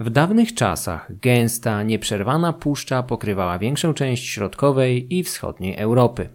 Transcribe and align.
W 0.00 0.10
dawnych 0.10 0.54
czasach 0.54 1.18
gęsta, 1.20 1.82
nieprzerwana 1.82 2.52
puszcza 2.52 3.02
pokrywała 3.02 3.58
większą 3.58 3.94
część 3.94 4.28
środkowej 4.28 5.14
i 5.14 5.24
wschodniej 5.24 5.76
Europy. 5.76 6.28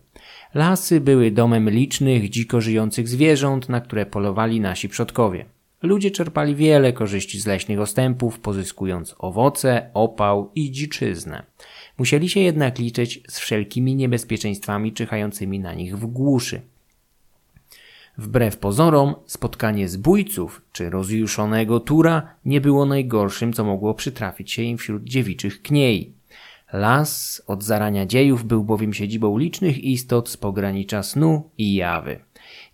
Lasy 0.54 1.02
były 1.02 1.32
domem 1.32 1.70
licznych, 1.70 2.30
dziko 2.30 2.62
żyjących 2.62 3.10
zwierząt, 3.10 3.70
na 3.70 3.82
które 3.82 4.06
polowali 4.06 4.60
nasi 4.60 4.90
przodkowie. 4.90 5.46
Ludzie 5.82 6.12
czerpali 6.12 6.56
wiele 6.56 6.94
korzyści 6.94 7.40
z 7.40 7.48
leśnych 7.48 7.80
ostępów, 7.80 8.40
pozyskując 8.40 9.16
owoce, 9.20 9.90
opał 9.94 10.52
i 10.56 10.72
dziczyznę. 10.72 11.44
Musieli 11.98 12.30
się 12.30 12.40
jednak 12.40 12.80
liczyć 12.80 13.24
z 13.30 13.40
wszelkimi 13.40 13.96
niebezpieczeństwami 13.96 14.94
czyhającymi 14.94 15.60
na 15.60 15.74
nich 15.74 15.98
w 15.98 16.06
głuszy. 16.06 16.62
Wbrew 18.18 18.58
pozorom, 18.58 19.16
spotkanie 19.26 19.90
zbójców 19.90 20.62
czy 20.72 20.90
rozjuszonego 20.90 21.80
tura 21.80 22.36
nie 22.46 22.62
było 22.62 22.86
najgorszym, 22.86 23.54
co 23.54 23.64
mogło 23.64 23.94
przytrafić 23.94 24.52
się 24.52 24.62
im 24.62 24.78
wśród 24.78 25.04
dziewiczych 25.04 25.62
kniei. 25.62 26.14
Las 26.74 27.42
od 27.48 27.64
zarania 27.64 28.06
dziejów 28.06 28.44
był 28.44 28.64
bowiem 28.64 28.94
siedzibą 28.94 29.38
licznych 29.38 29.84
istot 29.84 30.30
z 30.30 30.38
pogranicza 30.38 31.04
snu 31.04 31.50
i 31.58 31.76
jawy. 31.76 32.20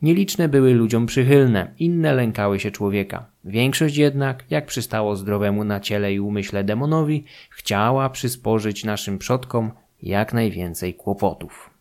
Nieliczne 0.02 0.50
były 0.50 0.74
ludziom 0.74 1.06
przychylne, 1.06 1.74
inne 1.80 2.14
lękały 2.14 2.60
się 2.60 2.72
człowieka. 2.72 3.26
Większość 3.46 3.98
jednak, 3.98 4.44
jak 4.50 4.66
przystało 4.66 5.16
zdrowemu 5.16 5.64
na 5.64 5.80
ciele 5.80 6.14
i 6.14 6.20
umyśle 6.20 6.64
demonowi, 6.64 7.24
chciała 7.50 8.10
przysporzyć 8.10 8.84
naszym 8.84 9.18
przodkom 9.18 9.72
jak 10.04 10.34
najwięcej 10.34 10.94
kłopotów. 10.94 11.77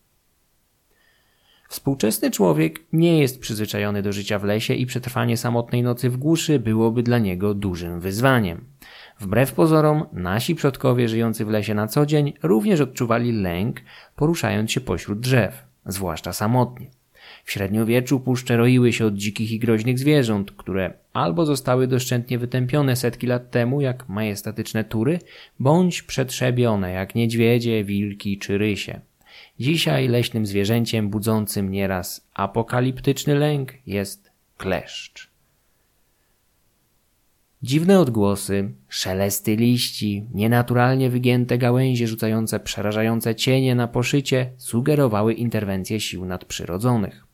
Współczesny 1.68 2.30
człowiek 2.30 2.80
nie 2.92 3.18
jest 3.18 3.40
przyzwyczajony 3.40 4.02
do 4.02 4.12
życia 4.12 4.38
w 4.38 4.44
lesie 4.44 4.74
i 4.74 4.86
przetrwanie 4.86 5.36
samotnej 5.36 5.82
nocy 5.82 6.10
w 6.10 6.16
głuszy 6.16 6.58
byłoby 6.58 7.02
dla 7.02 7.18
niego 7.18 7.54
dużym 7.54 8.00
wyzwaniem. 8.00 8.64
Wbrew 9.20 9.52
pozorom, 9.52 10.04
nasi 10.12 10.54
przodkowie 10.54 11.08
żyjący 11.08 11.44
w 11.44 11.50
lesie 11.50 11.74
na 11.74 11.86
co 11.86 12.06
dzień 12.06 12.32
również 12.42 12.80
odczuwali 12.80 13.32
lęk, 13.32 13.80
poruszając 14.16 14.72
się 14.72 14.80
pośród 14.80 15.20
drzew, 15.20 15.64
zwłaszcza 15.86 16.32
samotnie. 16.32 16.90
W 17.44 17.52
średniowieczu 17.52 18.20
puszcze 18.20 18.56
roiły 18.56 18.92
się 18.92 19.06
od 19.06 19.14
dzikich 19.14 19.52
i 19.52 19.58
groźnych 19.58 19.98
zwierząt, 19.98 20.52
które 20.52 20.92
albo 21.12 21.46
zostały 21.46 21.86
doszczętnie 21.86 22.38
wytępione 22.38 22.96
setki 22.96 23.26
lat 23.26 23.50
temu 23.50 23.80
jak 23.80 24.08
majestatyczne 24.08 24.84
tury, 24.84 25.18
bądź 25.60 26.02
przetrzebione 26.02 26.92
jak 26.92 27.14
niedźwiedzie, 27.14 27.84
wilki 27.84 28.38
czy 28.38 28.58
rysie. 28.58 29.00
Dzisiaj 29.60 30.08
leśnym 30.08 30.46
zwierzęciem 30.46 31.10
budzącym 31.10 31.70
nieraz 31.70 32.28
apokaliptyczny 32.34 33.34
lęk 33.34 33.72
jest 33.86 34.30
kleszcz. 34.56 35.30
Dziwne 37.62 38.00
odgłosy, 38.00 38.72
szelesty 38.88 39.56
liści, 39.56 40.26
nienaturalnie 40.34 41.10
wygięte 41.10 41.58
gałęzie 41.58 42.08
rzucające 42.08 42.60
przerażające 42.60 43.34
cienie 43.34 43.74
na 43.74 43.88
poszycie 43.88 44.52
sugerowały 44.56 45.34
interwencję 45.34 46.00
sił 46.00 46.24
nadprzyrodzonych. 46.24 47.26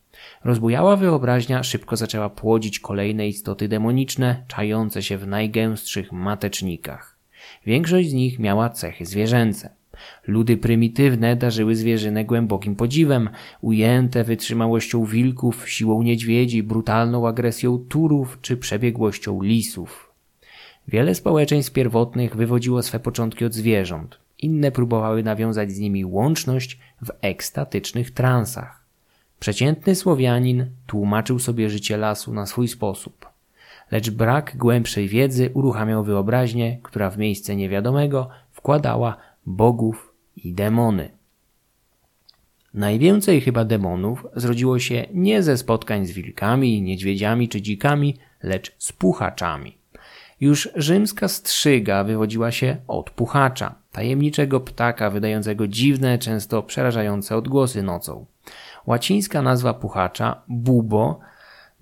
Rozbujała 0.44 0.96
wyobraźnia 0.96 1.62
szybko 1.62 1.96
zaczęła 1.96 2.30
płodzić 2.30 2.80
kolejne 2.80 3.28
istoty 3.28 3.68
demoniczne, 3.68 4.44
czające 4.48 5.02
się 5.02 5.18
w 5.18 5.26
najgęstszych 5.26 6.12
matecznikach. 6.12 7.18
Większość 7.66 8.10
z 8.10 8.12
nich 8.12 8.38
miała 8.38 8.70
cechy 8.70 9.06
zwierzęce. 9.06 9.81
Ludy 10.26 10.56
prymitywne 10.56 11.36
darzyły 11.36 11.76
zwierzynę 11.76 12.24
głębokim 12.24 12.76
podziwem, 12.76 13.28
ujęte 13.60 14.24
wytrzymałością 14.24 15.04
wilków, 15.04 15.68
siłą 15.68 16.02
niedźwiedzi, 16.02 16.62
brutalną 16.62 17.28
agresją 17.28 17.78
turów 17.78 18.38
czy 18.42 18.56
przebiegłością 18.56 19.42
lisów. 19.42 20.12
Wiele 20.88 21.14
społeczeństw 21.14 21.72
pierwotnych 21.72 22.36
wywodziło 22.36 22.82
swe 22.82 23.00
początki 23.00 23.44
od 23.44 23.54
zwierząt. 23.54 24.18
Inne 24.38 24.72
próbowały 24.72 25.22
nawiązać 25.22 25.72
z 25.72 25.78
nimi 25.78 26.04
łączność 26.04 26.78
w 27.02 27.10
ekstatycznych 27.20 28.10
transach. 28.10 28.82
Przeciętny 29.40 29.94
Słowianin 29.94 30.66
tłumaczył 30.86 31.38
sobie 31.38 31.70
życie 31.70 31.96
lasu 31.96 32.34
na 32.34 32.46
swój 32.46 32.68
sposób. 32.68 33.26
Lecz 33.90 34.10
brak 34.10 34.56
głębszej 34.56 35.08
wiedzy 35.08 35.50
uruchamiał 35.54 36.04
wyobraźnię, 36.04 36.78
która 36.82 37.10
w 37.10 37.18
miejsce 37.18 37.56
niewiadomego 37.56 38.28
wkładała 38.50 39.16
bogów 39.46 40.14
i 40.36 40.54
demony. 40.54 41.10
Najwięcej 42.74 43.40
chyba 43.40 43.64
demonów 43.64 44.26
zrodziło 44.36 44.78
się 44.78 45.06
nie 45.14 45.42
ze 45.42 45.58
spotkań 45.58 46.06
z 46.06 46.10
wilkami, 46.10 46.82
niedźwiedziami 46.82 47.48
czy 47.48 47.62
dzikami, 47.62 48.16
lecz 48.42 48.74
z 48.78 48.92
puchaczami. 48.92 49.78
Już 50.40 50.68
rzymska 50.76 51.28
strzyga 51.28 52.04
wywodziła 52.04 52.50
się 52.50 52.76
od 52.88 53.10
puchacza, 53.10 53.74
tajemniczego 53.92 54.60
ptaka 54.60 55.10
wydającego 55.10 55.68
dziwne, 55.68 56.18
często 56.18 56.62
przerażające 56.62 57.36
odgłosy 57.36 57.82
nocą. 57.82 58.26
Łacińska 58.86 59.42
nazwa 59.42 59.74
puchacza, 59.74 60.42
bubo, 60.48 61.20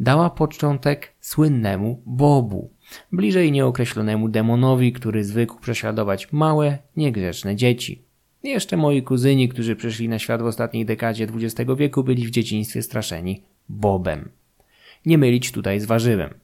dała 0.01 0.31
początek 0.31 1.13
słynnemu 1.21 2.03
bobu, 2.07 2.71
bliżej 3.13 3.53
nieokreślonemu 3.53 4.29
demonowi, 4.29 4.93
który 4.93 5.25
zwykł 5.25 5.61
prześladować 5.61 6.33
małe, 6.33 6.79
niegrzeczne 6.97 7.57
dzieci. 7.57 8.03
Jeszcze 8.43 8.77
moi 8.77 9.03
kuzyni, 9.03 9.49
którzy 9.49 9.77
przyszli 9.77 10.09
na 10.09 10.19
świat 10.19 10.43
w 10.43 10.47
ostatniej 10.47 10.87
dekadzie 10.87 11.29
XX 11.35 11.71
wieku, 11.77 12.05
byli 12.05 12.27
w 12.27 12.31
dzieciństwie 12.31 12.83
straszeni 12.83 13.43
bobem. 13.69 14.29
Nie 15.07 15.19
mylić 15.19 15.53
tutaj 15.53 15.81
z 15.81 15.85
warzywem. 15.85 16.35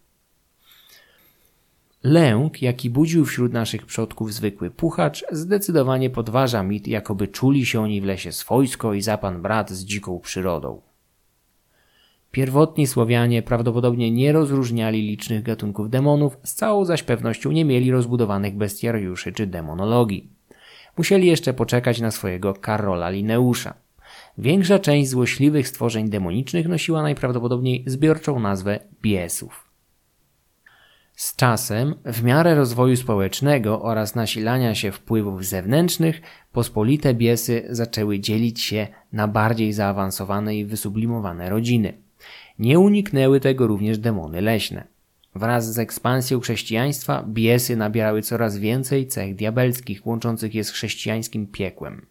Lęk, 2.03 2.63
jaki 2.63 2.91
budził 2.91 3.25
wśród 3.25 3.53
naszych 3.53 3.87
przodków 3.87 4.35
zwykły 4.35 4.71
puchacz, 4.71 5.25
zdecydowanie 5.33 6.11
podważa 6.11 6.63
mit, 6.63 6.89
jakoby 6.89 7.29
czuli 7.29 7.67
się 7.67 7.81
oni 7.81 8.01
w 8.01 8.05
lesie 8.05 8.33
swojsko 8.33 8.95
i 8.95 9.03
zapan 9.03 9.43
brat 9.43 9.71
z 9.71 9.85
dziką 9.85 10.21
przyrodą. 10.21 10.81
Pierwotni 12.37 12.87
Słowianie 12.87 13.43
prawdopodobnie 13.43 14.11
nie 14.11 14.33
rozróżniali 14.33 15.03
licznych 15.03 15.43
gatunków 15.43 15.91
demonów, 15.91 16.37
z 16.45 16.55
całą 16.55 16.85
zaś 16.85 17.03
pewnością 17.03 17.53
nie 17.53 17.65
mieli 17.65 17.91
rozbudowanych 17.91 18.57
bestiariuszy 18.57 19.33
czy 19.33 19.47
demonologii. 19.47 20.31
Musieli 20.97 21.27
jeszcze 21.27 21.55
poczekać 21.55 22.01
na 22.01 22.11
swojego 22.11 22.55
Karola 22.55 23.11
Lineusza. 23.11 23.75
Większa 24.39 24.79
część 24.79 25.11
złośliwych 25.11 25.69
stworzeń 25.69 26.09
demonicznych 26.09 26.69
nosiła 26.69 27.03
najprawdopodobniej 27.03 27.85
zbiorczą 27.87 28.41
nazwę 28.41 28.81
biesów. 29.03 29.71
Z 31.15 31.37
czasem, 31.37 31.95
w 32.05 32.23
miarę 32.23 32.55
rozwoju 32.55 32.97
społecznego 32.97 33.83
oraz 33.83 34.15
nasilania 34.15 34.75
się 34.75 34.93
wpływów 34.93 35.45
zewnętrznych, 35.45 36.21
pospolite 36.53 37.15
biesy 37.15 37.67
zaczęły 37.71 38.21
dzielić 38.21 38.61
się 38.61 38.87
na 39.13 39.29
bardziej 39.29 39.73
zaawansowane 39.73 40.57
i 40.57 40.65
wysublimowane 40.65 41.51
rodziny. 41.51 42.06
Nie 42.59 42.79
uniknęły 42.79 43.41
tego 43.41 43.67
również 43.67 43.99
demony 43.99 44.41
leśne. 44.41 44.87
Wraz 45.35 45.73
z 45.73 45.79
ekspansją 45.79 46.41
chrześcijaństwa 46.41 47.25
biesy 47.29 47.77
nabierały 47.77 48.23
coraz 48.23 48.59
więcej 48.59 49.07
cech 49.07 49.35
diabelskich, 49.35 50.07
łączących 50.07 50.55
je 50.55 50.65
z 50.65 50.71
chrześcijańskim 50.71 51.47
piekłem. 51.47 52.07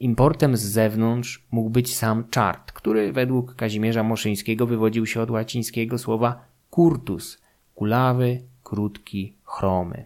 Importem 0.00 0.56
z 0.56 0.62
zewnątrz 0.62 1.42
mógł 1.50 1.70
być 1.70 1.96
sam 1.96 2.24
czart, 2.30 2.72
który 2.72 3.12
według 3.12 3.54
Kazimierza 3.54 4.02
Moszyńskiego 4.02 4.66
wywodził 4.66 5.06
się 5.06 5.20
od 5.20 5.30
łacińskiego 5.30 5.98
słowa 5.98 6.44
curtus, 6.70 7.42
kulawy, 7.74 8.42
krótki, 8.62 9.34
chromy. 9.44 10.04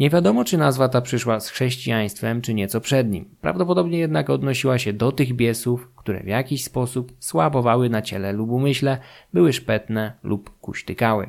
Nie 0.00 0.10
wiadomo, 0.10 0.44
czy 0.44 0.58
nazwa 0.58 0.88
ta 0.88 1.00
przyszła 1.00 1.40
z 1.40 1.48
chrześcijaństwem, 1.48 2.40
czy 2.40 2.54
nieco 2.54 2.80
przed 2.80 3.10
nim. 3.10 3.24
Prawdopodobnie 3.40 3.98
jednak 3.98 4.30
odnosiła 4.30 4.78
się 4.78 4.92
do 4.92 5.12
tych 5.12 5.34
biesów, 5.34 5.88
które 5.96 6.20
w 6.20 6.26
jakiś 6.26 6.64
sposób 6.64 7.12
słabowały 7.18 7.90
na 7.90 8.02
ciele 8.02 8.32
lub 8.32 8.50
umyśle, 8.50 8.98
były 9.32 9.52
szpetne 9.52 10.12
lub 10.22 10.58
kuśtykały. 10.60 11.28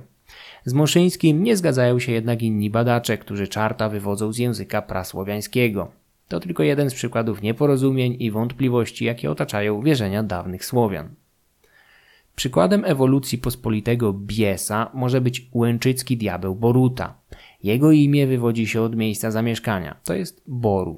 Z 0.65 0.73
Moszyńskim 0.73 1.43
nie 1.43 1.57
zgadzają 1.57 1.99
się 1.99 2.11
jednak 2.11 2.41
inni 2.41 2.69
badacze, 2.69 3.17
którzy 3.17 3.47
czarta 3.47 3.89
wywodzą 3.89 4.33
z 4.33 4.37
języka 4.37 4.81
prasłowiańskiego. 4.81 5.91
To 6.27 6.39
tylko 6.39 6.63
jeden 6.63 6.89
z 6.89 6.93
przykładów 6.93 7.41
nieporozumień 7.41 8.15
i 8.19 8.31
wątpliwości, 8.31 9.05
jakie 9.05 9.31
otaczają 9.31 9.81
wierzenia 9.81 10.23
dawnych 10.23 10.65
Słowian. 10.65 11.09
Przykładem 12.35 12.85
ewolucji 12.85 13.37
pospolitego 13.37 14.13
biesa 14.13 14.91
może 14.93 15.21
być 15.21 15.49
łęczycki 15.53 16.17
diabeł 16.17 16.55
Boruta. 16.55 17.20
Jego 17.63 17.91
imię 17.91 18.27
wywodzi 18.27 18.67
się 18.67 18.81
od 18.81 18.95
miejsca 18.95 19.31
zamieszkania, 19.31 19.95
to 20.03 20.13
jest 20.13 20.43
Boru. 20.47 20.97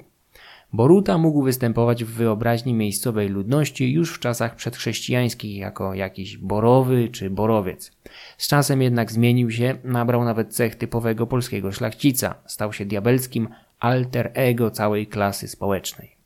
Boruta 0.72 1.18
mógł 1.18 1.42
występować 1.42 2.04
w 2.04 2.14
wyobraźni 2.14 2.74
miejscowej 2.74 3.28
ludności 3.28 3.92
już 3.92 4.14
w 4.14 4.18
czasach 4.18 4.56
przedchrześcijańskich 4.56 5.56
jako 5.56 5.94
jakiś 5.94 6.36
borowy 6.36 7.08
czy 7.08 7.30
borowiec. 7.30 7.92
Z 8.38 8.48
czasem 8.48 8.82
jednak 8.82 9.12
zmienił 9.12 9.50
się, 9.50 9.78
nabrał 9.84 10.24
nawet 10.24 10.54
cech 10.54 10.74
typowego 10.74 11.26
polskiego 11.26 11.72
szlachcica, 11.72 12.34
stał 12.46 12.72
się 12.72 12.84
diabelskim 12.84 13.48
alter 13.80 14.30
ego 14.34 14.70
całej 14.70 15.06
klasy 15.06 15.48
społecznej. 15.48 16.16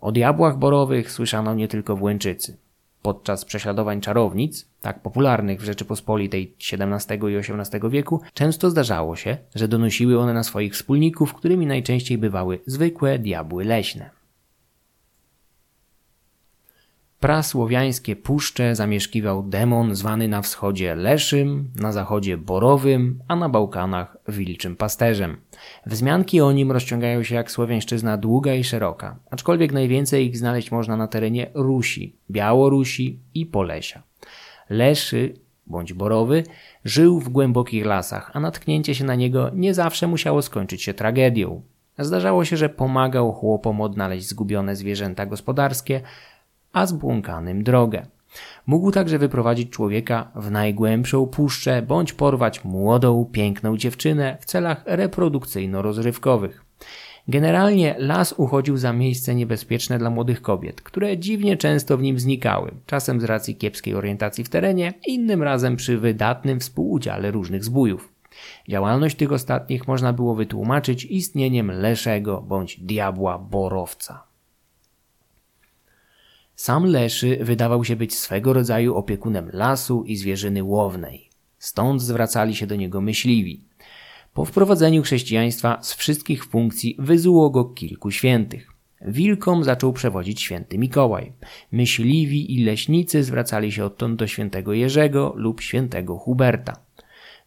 O 0.00 0.12
diabłach 0.12 0.58
borowych 0.58 1.12
słyszano 1.12 1.54
nie 1.54 1.68
tylko 1.68 1.96
w 1.96 2.02
Łęczycy. 2.02 2.56
Podczas 3.06 3.44
prześladowań 3.44 4.00
czarownic, 4.00 4.68
tak 4.80 5.02
popularnych 5.02 5.60
w 5.60 5.64
Rzeczypospolitej 5.64 6.56
XVII 6.72 7.32
i 7.32 7.36
XVIII 7.36 7.90
wieku, 7.90 8.20
często 8.34 8.70
zdarzało 8.70 9.16
się, 9.16 9.36
że 9.54 9.68
donosiły 9.68 10.18
one 10.18 10.34
na 10.34 10.42
swoich 10.42 10.74
wspólników, 10.74 11.34
którymi 11.34 11.66
najczęściej 11.66 12.18
bywały 12.18 12.58
zwykłe 12.66 13.18
diabły 13.18 13.64
leśne. 13.64 14.15
Prasłowiańskie 17.20 18.16
puszcze 18.16 18.74
zamieszkiwał 18.74 19.42
demon 19.42 19.94
zwany 19.94 20.28
na 20.28 20.42
wschodzie 20.42 20.94
Leszym, 20.94 21.70
na 21.76 21.92
zachodzie 21.92 22.36
Borowym, 22.36 23.22
a 23.28 23.36
na 23.36 23.48
Bałkanach 23.48 24.16
Wilczym 24.28 24.76
Pasterzem. 24.76 25.36
Wzmianki 25.86 26.40
o 26.40 26.52
nim 26.52 26.72
rozciągają 26.72 27.22
się 27.22 27.34
jak 27.34 27.50
słowiańszczyzna 27.50 28.16
długa 28.16 28.54
i 28.54 28.64
szeroka, 28.64 29.16
aczkolwiek 29.30 29.72
najwięcej 29.72 30.26
ich 30.26 30.36
znaleźć 30.36 30.70
można 30.70 30.96
na 30.96 31.08
terenie 31.08 31.50
Rusi, 31.54 32.16
Białorusi 32.30 33.18
i 33.34 33.46
Polesia. 33.46 34.02
Leszy 34.70 35.34
bądź 35.66 35.92
Borowy 35.92 36.44
żył 36.84 37.20
w 37.20 37.28
głębokich 37.28 37.86
lasach, 37.86 38.30
a 38.34 38.40
natknięcie 38.40 38.94
się 38.94 39.04
na 39.04 39.14
niego 39.14 39.50
nie 39.54 39.74
zawsze 39.74 40.06
musiało 40.06 40.42
skończyć 40.42 40.82
się 40.82 40.94
tragedią. 40.94 41.62
Zdarzało 41.98 42.44
się, 42.44 42.56
że 42.56 42.68
pomagał 42.68 43.32
chłopom 43.32 43.80
odnaleźć 43.80 44.28
zgubione 44.28 44.76
zwierzęta 44.76 45.26
gospodarskie, 45.26 46.00
a 46.72 46.86
zbłąkanym 46.86 47.62
drogę. 47.62 48.06
Mógł 48.66 48.90
także 48.90 49.18
wyprowadzić 49.18 49.70
człowieka 49.70 50.30
w 50.34 50.50
najgłębszą 50.50 51.26
puszczę 51.26 51.82
bądź 51.82 52.12
porwać 52.12 52.64
młodą, 52.64 53.28
piękną 53.32 53.76
dziewczynę 53.76 54.36
w 54.40 54.44
celach 54.44 54.84
reprodukcyjno-rozrywkowych. 54.86 56.64
Generalnie 57.28 57.94
las 57.98 58.32
uchodził 58.32 58.76
za 58.76 58.92
miejsce 58.92 59.34
niebezpieczne 59.34 59.98
dla 59.98 60.10
młodych 60.10 60.42
kobiet, 60.42 60.82
które 60.82 61.18
dziwnie 61.18 61.56
często 61.56 61.96
w 61.96 62.02
nim 62.02 62.18
znikały, 62.18 62.74
czasem 62.86 63.20
z 63.20 63.24
racji 63.24 63.56
kiepskiej 63.56 63.94
orientacji 63.94 64.44
w 64.44 64.48
terenie, 64.48 64.94
innym 65.06 65.42
razem 65.42 65.76
przy 65.76 65.98
wydatnym 65.98 66.60
współudziale 66.60 67.30
różnych 67.30 67.64
zbójów. 67.64 68.12
Działalność 68.68 69.16
tych 69.16 69.32
ostatnich 69.32 69.88
można 69.88 70.12
było 70.12 70.34
wytłumaczyć 70.34 71.04
istnieniem 71.04 71.70
leszego 71.70 72.42
bądź 72.42 72.80
diabła 72.80 73.38
borowca. 73.38 74.35
Sam 76.56 76.86
Leszy 76.86 77.38
wydawał 77.40 77.84
się 77.84 77.96
być 77.96 78.14
swego 78.14 78.52
rodzaju 78.52 78.94
opiekunem 78.94 79.50
lasu 79.52 80.04
i 80.04 80.16
zwierzyny 80.16 80.64
łownej. 80.64 81.30
Stąd 81.58 82.02
zwracali 82.02 82.56
się 82.56 82.66
do 82.66 82.76
niego 82.76 83.00
myśliwi. 83.00 83.60
Po 84.34 84.44
wprowadzeniu 84.44 85.02
chrześcijaństwa 85.02 85.78
z 85.82 85.94
wszystkich 85.94 86.44
funkcji 86.44 86.96
wyzuło 86.98 87.50
go 87.50 87.64
kilku 87.64 88.10
świętych. 88.10 88.72
Wilkom 89.00 89.64
zaczął 89.64 89.92
przewodzić 89.92 90.40
święty 90.40 90.78
Mikołaj. 90.78 91.32
Myśliwi 91.72 92.54
i 92.54 92.64
leśnicy 92.64 93.22
zwracali 93.22 93.72
się 93.72 93.84
odtąd 93.84 94.18
do 94.18 94.26
świętego 94.26 94.72
Jerzego 94.72 95.32
lub 95.36 95.60
świętego 95.60 96.18
Huberta. 96.18 96.76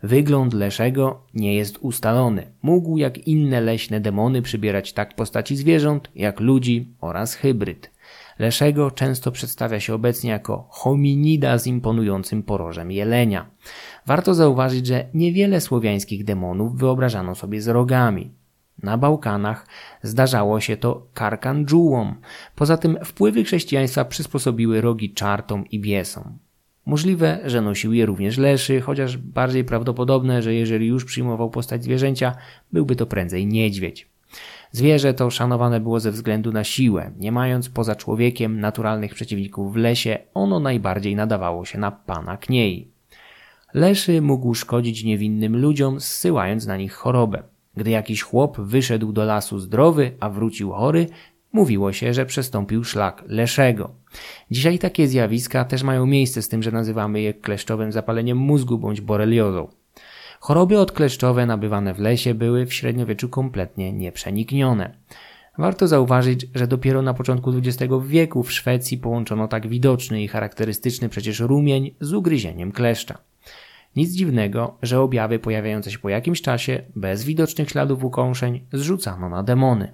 Wygląd 0.04 0.54
Leszego 0.54 1.22
nie 1.34 1.56
jest 1.56 1.78
ustalony. 1.82 2.52
Mógł 2.62 2.98
jak 2.98 3.18
inne 3.18 3.62
leśne 3.62 4.00
demony 4.00 4.42
przybierać 4.42 4.94
tak 4.94 5.16
postaci 5.16 5.56
zwierząt, 5.56 6.10
jak 6.16 6.40
ludzi 6.40 6.88
oraz 7.02 7.34
hybryd. 7.34 7.92
Leszego 8.40 8.92
często 8.92 9.32
przedstawia 9.32 9.80
się 9.80 9.94
obecnie 9.94 10.30
jako 10.30 10.68
hominida 10.70 11.58
z 11.58 11.68
imponującym 11.68 12.44
porożem 12.44 12.92
jelenia. 12.92 13.50
Warto 14.06 14.34
zauważyć, 14.34 14.88
że 14.88 15.06
niewiele 15.14 15.62
słowiańskich 15.62 16.24
demonów 16.24 16.78
wyobrażano 16.78 17.36
sobie 17.36 17.62
z 17.62 17.68
rogami. 17.68 18.32
Na 18.84 18.98
Bałkanach 18.98 19.68
zdarzało 20.04 20.60
się 20.60 20.78
to 20.78 21.08
karkandżułom. 21.14 22.16
Poza 22.56 22.78
tym 22.78 22.98
wpływy 23.06 23.44
chrześcijaństwa 23.44 24.06
przysposobiły 24.06 24.82
rogi 24.82 25.14
czartom 25.14 25.70
i 25.70 25.80
biesom. 25.80 26.38
Możliwe, 26.86 27.40
że 27.46 27.62
nosił 27.62 27.94
je 27.94 28.06
również 28.06 28.38
Leszy, 28.38 28.82
chociaż 28.82 29.18
bardziej 29.18 29.64
prawdopodobne, 29.64 30.42
że 30.42 30.54
jeżeli 30.54 30.88
już 30.88 31.06
przyjmował 31.06 31.50
postać 31.50 31.84
zwierzęcia, 31.84 32.36
byłby 32.72 32.96
to 32.96 33.06
prędzej 33.06 33.48
niedźwiedź. 33.48 34.09
Zwierzę 34.72 35.14
to 35.14 35.30
szanowane 35.30 35.80
było 35.80 36.00
ze 36.00 36.12
względu 36.12 36.52
na 36.52 36.64
siłę. 36.64 37.12
Nie 37.18 37.32
mając 37.32 37.70
poza 37.70 37.96
człowiekiem 37.96 38.60
naturalnych 38.60 39.14
przeciwników 39.14 39.74
w 39.74 39.76
lesie, 39.76 40.18
ono 40.34 40.60
najbardziej 40.60 41.16
nadawało 41.16 41.66
się 41.66 41.80
na 41.80 41.92
pana 41.92 42.38
kniei. 42.38 42.92
Leszy 43.74 44.22
mógł 44.22 44.54
szkodzić 44.54 45.04
niewinnym 45.04 45.58
ludziom, 45.58 46.00
zsyłając 46.00 46.66
na 46.66 46.78
nich 46.78 46.94
chorobę. 46.94 47.44
Gdy 47.78 47.90
jakiś 47.90 48.22
chłop 48.22 48.60
wyszedł 48.60 49.12
do 49.12 49.26
lasu 49.26 49.60
zdrowy, 49.60 50.12
a 50.20 50.30
wrócił 50.30 50.72
chory, 50.72 51.08
mówiło 51.54 51.94
się, 51.94 52.14
że 52.14 52.26
przestąpił 52.26 52.84
szlak 52.84 53.24
Leszego. 53.28 53.92
Dzisiaj 54.52 54.80
takie 54.80 55.08
zjawiska 55.08 55.66
też 55.66 55.84
mają 55.84 56.06
miejsce 56.06 56.42
z 56.42 56.50
tym, 56.50 56.64
że 56.64 56.72
nazywamy 56.72 57.22
je 57.22 57.34
kleszczowym 57.34 57.92
zapaleniem 57.92 58.38
mózgu 58.38 58.78
bądź 58.78 59.02
boreliozą. 59.02 59.79
Choroby 60.40 60.80
odkleszczowe 60.80 61.46
nabywane 61.46 61.94
w 61.94 62.00
lesie 62.00 62.34
były 62.34 62.66
w 62.66 62.74
średniowieczu 62.74 63.30
kompletnie 63.30 63.94
nieprzeniknione. 63.94 64.94
Warto 65.58 65.88
zauważyć, 65.88 66.48
że 66.56 66.68
dopiero 66.68 67.02
na 67.02 67.14
początku 67.14 67.52
XX 67.58 67.94
wieku 68.06 68.44
w 68.44 68.52
Szwecji 68.52 68.98
połączono 68.98 69.48
tak 69.48 69.68
widoczny 69.68 70.24
i 70.24 70.28
charakterystyczny 70.28 71.10
przecież 71.10 71.40
rumień 71.40 71.96
z 72.00 72.14
ugryzieniem 72.14 72.72
kleszcza. 72.72 73.18
Nic 73.96 74.12
dziwnego, 74.12 74.78
że 74.82 75.02
objawy 75.02 75.40
pojawiające 75.40 75.92
się 75.92 76.00
po 76.00 76.10
jakimś 76.10 76.42
czasie, 76.42 76.82
bez 76.96 77.24
widocznych 77.24 77.70
śladów 77.70 78.04
ukąszeń, 78.04 78.62
zrzucano 78.74 79.30
na 79.30 79.44
demony. 79.44 79.94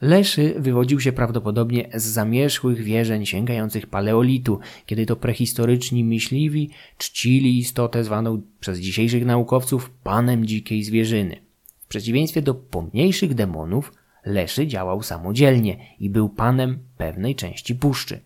Leszy 0.00 0.54
wywodził 0.58 1.00
się 1.00 1.12
prawdopodobnie 1.12 1.88
z 1.94 2.04
zamierzchłych 2.04 2.82
wierzeń 2.82 3.26
sięgających 3.26 3.86
paleolitu, 3.86 4.58
kiedy 4.86 5.06
to 5.06 5.16
prehistoryczni 5.16 6.04
myśliwi 6.04 6.70
czcili 6.98 7.58
istotę 7.58 8.04
zwaną 8.04 8.42
przez 8.60 8.78
dzisiejszych 8.78 9.24
naukowców 9.24 9.90
panem 10.02 10.46
dzikiej 10.46 10.84
zwierzyny. 10.84 11.36
W 11.80 11.86
przeciwieństwie 11.86 12.42
do 12.42 12.54
pomniejszych 12.54 13.34
demonów, 13.34 13.92
Leszy 14.26 14.66
działał 14.66 15.02
samodzielnie 15.02 15.76
i 16.00 16.10
był 16.10 16.28
panem 16.28 16.78
pewnej 16.96 17.34
części 17.34 17.74
puszczy. 17.74 18.20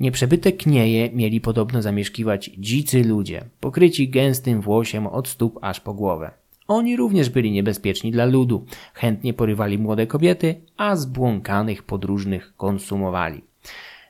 Nieprzebyte 0.00 0.52
knieje 0.52 1.10
mieli 1.12 1.40
podobno 1.40 1.82
zamieszkiwać 1.82 2.50
dzicy 2.58 3.04
ludzie, 3.04 3.44
pokryci 3.60 4.08
gęstym 4.08 4.60
włosiem 4.60 5.06
od 5.06 5.28
stóp 5.28 5.58
aż 5.62 5.80
po 5.80 5.94
głowę. 5.94 6.39
Oni 6.70 6.96
również 6.96 7.30
byli 7.30 7.50
niebezpieczni 7.50 8.10
dla 8.10 8.24
ludu. 8.24 8.64
Chętnie 8.94 9.34
porywali 9.34 9.78
młode 9.78 10.06
kobiety, 10.06 10.60
a 10.76 10.96
zbłąkanych 10.96 11.82
podróżnych 11.82 12.56
konsumowali. 12.56 13.44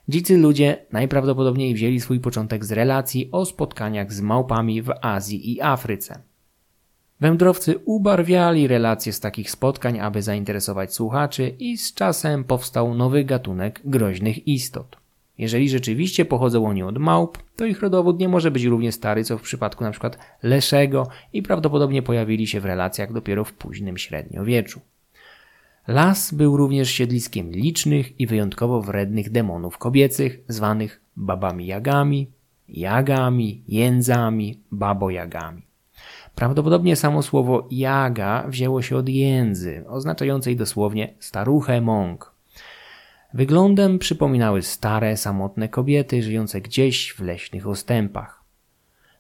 Dzicy 0.08 0.38
ludzie 0.38 0.86
najprawdopodobniej 0.92 1.74
wzięli 1.74 2.00
swój 2.00 2.20
początek 2.20 2.64
z 2.64 2.72
relacji 2.72 3.28
o 3.32 3.46
spotkaniach 3.46 4.12
z 4.12 4.20
małpami 4.20 4.82
w 4.82 4.90
Azji 5.02 5.52
i 5.52 5.60
Afryce. 5.60 6.22
Wędrowcy 7.20 7.78
ubarwiali 7.84 8.68
relacje 8.68 9.12
z 9.12 9.20
takich 9.20 9.50
spotkań, 9.50 10.00
aby 10.00 10.22
zainteresować 10.22 10.94
słuchaczy 10.94 11.54
i 11.58 11.78
z 11.78 11.94
czasem 11.94 12.44
powstał 12.44 12.94
nowy 12.94 13.24
gatunek 13.24 13.80
groźnych 13.84 14.48
istot. 14.48 14.99
Jeżeli 15.40 15.68
rzeczywiście 15.68 16.24
pochodzą 16.24 16.66
oni 16.66 16.82
od 16.82 16.98
małp, 16.98 17.38
to 17.56 17.64
ich 17.66 17.80
rodowód 17.80 18.20
nie 18.20 18.28
może 18.28 18.50
być 18.50 18.64
równie 18.64 18.92
stary, 18.92 19.24
co 19.24 19.38
w 19.38 19.42
przypadku 19.42 19.84
np. 19.84 20.10
Leszego 20.42 21.08
i 21.32 21.42
prawdopodobnie 21.42 22.02
pojawili 22.02 22.46
się 22.46 22.60
w 22.60 22.64
relacjach 22.64 23.12
dopiero 23.12 23.44
w 23.44 23.52
późnym 23.52 23.98
średniowieczu. 23.98 24.80
Las 25.88 26.34
był 26.34 26.56
również 26.56 26.90
siedliskiem 26.90 27.50
licznych 27.50 28.20
i 28.20 28.26
wyjątkowo 28.26 28.82
wrednych 28.82 29.30
demonów 29.30 29.78
kobiecych, 29.78 30.40
zwanych 30.48 31.00
babami 31.16 31.66
jagami, 31.66 32.30
jagami, 32.68 33.62
jędzami, 33.68 34.60
babojagami. 34.72 35.62
Prawdopodobnie 36.34 36.96
samo 36.96 37.22
słowo 37.22 37.68
jaga 37.70 38.44
wzięło 38.48 38.82
się 38.82 38.96
od 38.96 39.08
jędzy, 39.08 39.84
oznaczającej 39.88 40.56
dosłownie 40.56 41.14
staruchę 41.18 41.80
mąk. 41.80 42.29
Wyglądem 43.34 43.98
przypominały 43.98 44.62
stare, 44.62 45.16
samotne 45.16 45.68
kobiety 45.68 46.22
żyjące 46.22 46.60
gdzieś 46.60 47.12
w 47.12 47.20
leśnych 47.20 47.66
ostępach. 47.66 48.44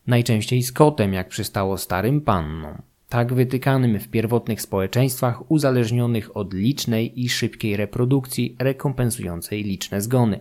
Najczęściej 0.06 0.62
z 0.62 0.72
kotem, 0.72 1.12
jak 1.12 1.28
przystało 1.28 1.78
starym 1.78 2.20
pannom, 2.20 2.82
tak 3.08 3.34
wytykanym 3.34 4.00
w 4.00 4.08
pierwotnych 4.08 4.62
społeczeństwach 4.62 5.50
uzależnionych 5.50 6.36
od 6.36 6.54
licznej 6.54 7.20
i 7.24 7.28
szybkiej 7.28 7.76
reprodukcji 7.76 8.56
rekompensującej 8.58 9.62
liczne 9.64 10.00
zgony. 10.00 10.40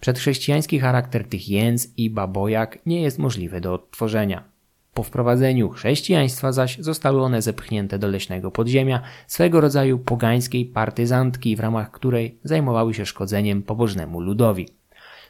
Przedchrześcijański 0.00 0.80
charakter 0.80 1.28
tych 1.28 1.48
jędz 1.48 1.88
i 1.96 2.10
babojak 2.10 2.78
nie 2.86 3.02
jest 3.02 3.18
możliwy 3.18 3.60
do 3.60 3.74
odtworzenia. 3.74 4.49
Po 4.94 5.02
wprowadzeniu 5.02 5.68
chrześcijaństwa 5.68 6.52
zaś 6.52 6.78
zostały 6.78 7.22
one 7.22 7.42
zepchnięte 7.42 7.98
do 7.98 8.08
leśnego 8.08 8.50
podziemia, 8.50 9.02
swego 9.26 9.60
rodzaju 9.60 9.98
pogańskiej 9.98 10.66
partyzantki, 10.66 11.56
w 11.56 11.60
ramach 11.60 11.90
której 11.90 12.38
zajmowały 12.44 12.94
się 12.94 13.06
szkodzeniem 13.06 13.62
pobożnemu 13.62 14.20
ludowi. 14.20 14.68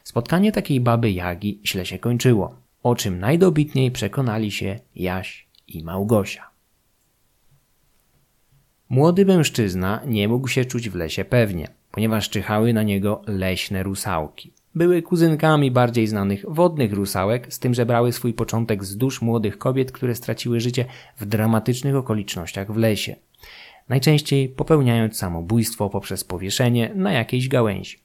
Spotkanie 0.03 0.51
takiej 0.51 0.81
baby 0.81 1.11
Jagi 1.11 1.61
źle 1.65 1.85
się 1.85 1.99
kończyło, 1.99 2.55
o 2.83 2.95
czym 2.95 3.19
najdobitniej 3.19 3.91
przekonali 3.91 4.51
się 4.51 4.79
Jaś 4.95 5.47
i 5.67 5.83
Małgosia. 5.83 6.49
Młody 8.89 9.25
mężczyzna 9.25 10.01
nie 10.05 10.27
mógł 10.27 10.47
się 10.47 10.65
czuć 10.65 10.89
w 10.89 10.95
lesie 10.95 11.25
pewnie, 11.25 11.67
ponieważ 11.91 12.29
czyhały 12.29 12.73
na 12.73 12.83
niego 12.83 13.21
leśne 13.27 13.83
rusałki. 13.83 14.53
Były 14.75 15.01
kuzynkami 15.01 15.71
bardziej 15.71 16.07
znanych 16.07 16.45
wodnych 16.47 16.93
rusałek, 16.93 17.53
z 17.53 17.59
tym, 17.59 17.73
że 17.73 17.85
brały 17.85 18.11
swój 18.11 18.33
początek 18.33 18.83
z 18.83 18.97
dusz 18.97 19.21
młodych 19.21 19.57
kobiet, 19.57 19.91
które 19.91 20.15
straciły 20.15 20.59
życie 20.59 20.85
w 21.17 21.25
dramatycznych 21.25 21.95
okolicznościach 21.95 22.71
w 22.71 22.77
lesie. 22.77 23.15
Najczęściej 23.89 24.49
popełniając 24.49 25.17
samobójstwo 25.17 25.89
poprzez 25.89 26.23
powieszenie 26.23 26.91
na 26.95 27.11
jakiejś 27.11 27.47
gałęzi. 27.47 27.97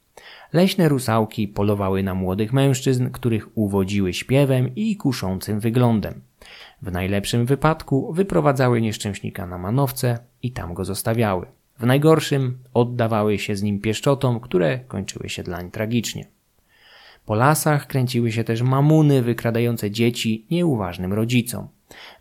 Leśne 0.53 0.89
rusałki 0.89 1.47
polowały 1.47 2.03
na 2.03 2.13
młodych 2.13 2.53
mężczyzn, 2.53 3.09
których 3.09 3.57
uwodziły 3.57 4.13
śpiewem 4.13 4.75
i 4.75 4.97
kuszącym 4.97 5.59
wyglądem. 5.59 6.21
W 6.81 6.91
najlepszym 6.91 7.45
wypadku 7.45 8.13
wyprowadzały 8.13 8.81
nieszczęśnika 8.81 9.47
na 9.47 9.57
manowce 9.57 10.19
i 10.43 10.51
tam 10.51 10.73
go 10.73 10.85
zostawiały. 10.85 11.45
W 11.79 11.85
najgorszym 11.85 12.57
oddawały 12.73 13.39
się 13.39 13.55
z 13.55 13.63
nim 13.63 13.79
pieszczotom, 13.79 14.39
które 14.39 14.79
kończyły 14.79 15.29
się 15.29 15.43
dlań 15.43 15.71
tragicznie. 15.71 16.36
Po 17.27 17.35
lasach 17.35 17.87
kręciły 17.87 18.31
się 18.31 18.43
też 18.43 18.61
mamuny 18.61 19.21
wykradające 19.21 19.91
dzieci 19.91 20.45
nieuważnym 20.51 21.13
rodzicom. 21.13 21.67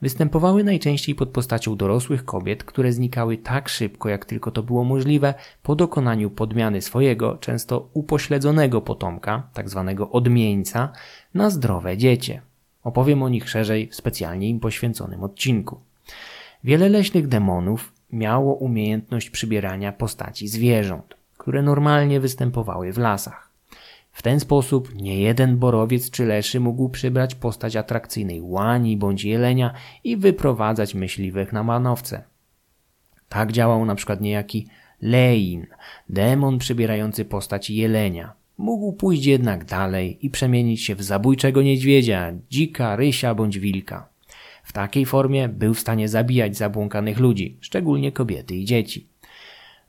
Występowały 0.02 0.64
najczęściej 0.64 1.14
pod 1.14 1.28
postacią 1.28 1.76
dorosłych 1.76 2.24
kobiet, 2.24 2.64
które 2.64 2.92
znikały 2.92 3.36
tak 3.36 3.68
szybko, 3.68 4.08
jak 4.08 4.24
tylko 4.24 4.50
to 4.50 4.62
było 4.62 4.84
możliwe, 4.84 5.34
po 5.62 5.74
dokonaniu 5.74 6.30
podmiany 6.30 6.82
swojego, 6.82 7.38
często 7.38 7.88
upośledzonego 7.92 8.80
potomka, 8.80 9.48
tzw. 9.54 9.84
Tak 9.86 10.14
odmieńca, 10.14 10.92
na 11.34 11.50
zdrowe 11.50 11.96
dziecię. 11.96 12.40
Opowiem 12.84 13.22
o 13.22 13.28
nich 13.28 13.50
szerzej 13.50 13.88
w 13.88 13.94
specjalnie 13.94 14.48
im 14.48 14.60
poświęconym 14.60 15.24
odcinku. 15.24 15.80
Wiele 16.64 16.88
leśnych 16.88 17.28
demonów 17.28 17.92
miało 18.12 18.54
umiejętność 18.54 19.30
przybierania 19.30 19.92
postaci 19.92 20.48
zwierząt, 20.48 21.16
które 21.38 21.62
normalnie 21.62 22.20
występowały 22.20 22.92
w 22.92 22.98
lasach. 22.98 23.45
W 24.16 24.22
ten 24.22 24.40
sposób 24.40 24.94
nie 24.94 25.20
jeden 25.20 25.58
borowiec 25.58 26.10
czy 26.10 26.26
leszy 26.26 26.60
mógł 26.60 26.88
przybrać 26.88 27.34
postać 27.34 27.76
atrakcyjnej 27.76 28.40
łani 28.42 28.96
bądź 28.96 29.24
jelenia 29.24 29.74
i 30.04 30.16
wyprowadzać 30.16 30.94
myśliwych 30.94 31.52
na 31.52 31.62
manowce. 31.62 32.22
Tak 33.28 33.52
działał 33.52 33.84
na 33.84 33.94
przykład 33.94 34.20
niejaki 34.20 34.66
Lein, 35.02 35.66
demon 36.08 36.58
przybierający 36.58 37.24
postać 37.24 37.70
jelenia. 37.70 38.32
Mógł 38.58 38.92
pójść 38.92 39.26
jednak 39.26 39.64
dalej 39.64 40.18
i 40.26 40.30
przemienić 40.30 40.82
się 40.82 40.94
w 40.94 41.02
zabójczego 41.02 41.62
niedźwiedzia, 41.62 42.32
dzika, 42.50 42.96
rysia 42.96 43.34
bądź 43.34 43.58
wilka. 43.58 44.08
W 44.64 44.72
takiej 44.72 45.06
formie 45.06 45.48
był 45.48 45.74
w 45.74 45.80
stanie 45.80 46.08
zabijać 46.08 46.56
zabłąkanych 46.56 47.18
ludzi, 47.18 47.58
szczególnie 47.60 48.12
kobiety 48.12 48.54
i 48.54 48.64
dzieci. 48.64 49.08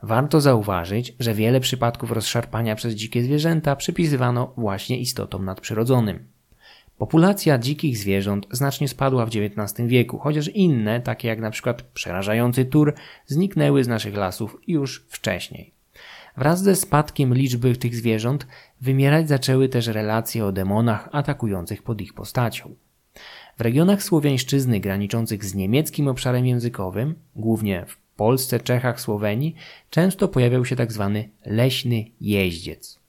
Warto 0.02 0.42
zauważyć, 0.42 1.14
że 1.20 1.34
wiele 1.34 1.60
przypadków 1.60 2.12
rozszarpania 2.12 2.76
przez 2.76 2.94
dzikie 2.94 3.24
zwierzęta 3.24 3.76
przypisywano 3.76 4.54
właśnie 4.58 5.00
istotom 5.00 5.46
nadprzyrodzonym. 5.46 6.28
Populacja 6.98 7.58
dzikich 7.58 7.98
zwierząt 7.98 8.48
znacznie 8.52 8.88
spadła 8.88 9.26
w 9.26 9.30
XIX 9.30 9.88
wieku, 9.88 10.18
chociaż 10.18 10.48
inne, 10.48 11.02
takie 11.02 11.28
jak 11.28 11.52
przykład 11.52 11.82
przerażający 11.82 12.66
tur, 12.66 12.94
zniknęły 13.26 13.84
z 13.84 13.88
naszych 13.88 14.16
lasów 14.16 14.58
już 14.68 15.06
wcześniej. 15.10 15.72
Wraz 16.38 16.64
ze 16.64 16.76
spadkiem 16.76 17.34
liczby 17.34 17.76
tych 17.76 17.96
zwierząt 17.96 18.48
wymierać 18.82 19.28
zaczęły 19.28 19.70
też 19.70 19.88
relacje 19.88 20.46
o 20.46 20.52
demonach 20.52 21.10
atakujących 21.12 21.84
pod 21.84 22.02
ich 22.02 22.14
postacią. 22.14 22.76
W 23.58 23.62
regionach 23.62 24.04
słowiańszczyzny 24.04 24.80
graniczących 24.80 25.46
z 25.46 25.56
niemieckim 25.56 26.08
obszarem 26.08 26.46
językowym, 26.46 27.16
głównie 27.36 27.86
w 27.88 28.07
Polsce, 28.18 28.60
Czechach, 28.60 29.02
Słowenii, 29.02 29.56
często 29.90 30.28
pojawiał 30.28 30.66
się. 30.66 30.76
Tak 30.76 30.90
leśny 31.46 32.06
jeździec. 32.22 33.00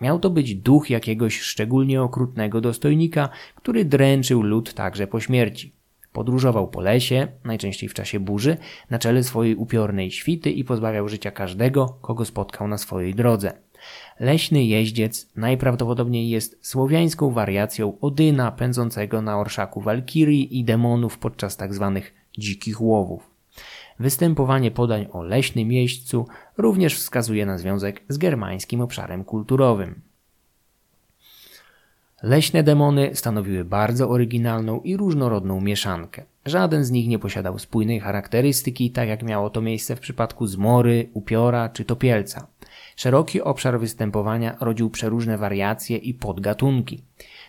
Miał 0.00 0.18
to 0.18 0.30
być 0.30 0.54
duch 0.54 0.90
jakiegoś 0.90 1.40
szczególnie 1.40 2.02
okrutnego 2.02 2.60
dostojnika, 2.60 3.28
który 3.54 3.84
dręczył 3.84 4.42
lud 4.42 4.74
także 4.74 5.06
po 5.06 5.20
śmierci. 5.20 5.72
Podróżował 6.12 6.68
po 6.68 6.80
lesie, 6.80 7.28
najczęściej 7.44 7.88
w 7.88 7.94
czasie 7.94 8.20
burzy, 8.20 8.56
na 8.90 8.98
czele 8.98 9.24
swojej 9.24 9.56
upiornej 9.56 10.10
świty 10.10 10.50
i 10.50 10.64
pozbawiał 10.64 11.08
życia 11.08 11.30
każdego, 11.30 11.98
kogo 12.02 12.24
spotkał 12.24 12.68
na 12.68 12.78
swojej 12.78 13.14
drodze. 13.14 13.52
Leśny 14.20 14.64
jeździec 14.64 15.28
najprawdopodobniej 15.36 16.28
jest 16.28 16.58
słowiańską 16.60 17.30
wariacją 17.30 18.00
Odyna 18.00 18.52
pędzącego 18.52 19.22
na 19.22 19.38
orszaku 19.38 19.80
walkirii 19.80 20.58
i 20.58 20.64
demonów 20.64 21.18
podczas 21.18 21.56
tzw. 21.56 21.92
Tak 21.94 22.12
dzikich 22.38 22.80
łowów. 22.80 23.33
Występowanie 23.98 24.70
podań 24.70 25.06
o 25.12 25.22
leśnym 25.22 25.72
jeźdźcu 25.72 26.26
również 26.56 26.94
wskazuje 26.94 27.46
na 27.46 27.58
związek 27.58 28.02
z 28.08 28.18
germańskim 28.18 28.80
obszarem 28.80 29.24
kulturowym. 29.24 30.00
Leśne 32.22 32.62
demony 32.62 33.10
stanowiły 33.14 33.64
bardzo 33.64 34.08
oryginalną 34.08 34.80
i 34.80 34.96
różnorodną 34.96 35.60
mieszankę. 35.60 36.22
Żaden 36.46 36.84
z 36.84 36.90
nich 36.90 37.08
nie 37.08 37.18
posiadał 37.18 37.58
spójnej 37.58 38.00
charakterystyki, 38.00 38.90
tak 38.90 39.08
jak 39.08 39.22
miało 39.22 39.50
to 39.50 39.60
miejsce 39.60 39.96
w 39.96 40.00
przypadku 40.00 40.46
zmory, 40.46 41.08
upiora 41.14 41.68
czy 41.68 41.84
topielca. 41.84 42.46
Szeroki 42.96 43.42
obszar 43.42 43.80
występowania 43.80 44.56
rodził 44.60 44.90
przeróżne 44.90 45.38
wariacje 45.38 45.96
i 45.96 46.14
podgatunki. 46.14 47.02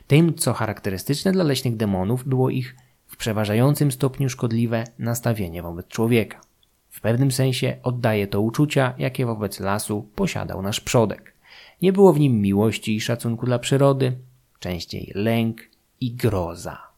Tym, 0.07 0.33
co 0.33 0.53
charakterystyczne 0.53 1.31
dla 1.31 1.43
leśnych 1.43 1.75
demonów, 1.75 2.27
było 2.27 2.49
ich 2.49 2.75
w 3.07 3.17
przeważającym 3.17 3.91
stopniu 3.91 4.29
szkodliwe 4.29 4.83
nastawienie 4.99 5.61
wobec 5.61 5.87
człowieka. 5.87 6.41
W 6.89 7.01
pewnym 7.01 7.31
sensie 7.31 7.77
oddaje 7.83 8.27
to 8.27 8.41
uczucia, 8.41 8.93
jakie 8.97 9.25
wobec 9.25 9.59
lasu 9.59 10.09
posiadał 10.15 10.61
nasz 10.61 10.79
przodek. 10.79 11.33
Nie 11.81 11.93
było 11.93 12.13
w 12.13 12.19
nim 12.19 12.41
miłości 12.41 12.95
i 12.95 13.01
szacunku 13.01 13.45
dla 13.45 13.59
przyrody, 13.59 14.17
częściej 14.59 15.11
lęk 15.15 15.61
i 16.01 16.11
groza. 16.11 16.94